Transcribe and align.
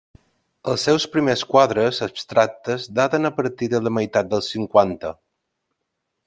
Els 0.71 0.85
seus 0.87 1.03
primers 1.15 1.43
quadres 1.51 1.99
abstractes 2.07 2.87
daten 3.01 3.29
a 3.29 3.33
partir 3.41 3.69
de 3.75 3.83
la 3.89 3.93
meitat 3.99 4.33
dels 4.33 4.49
cinquanta. 4.57 5.15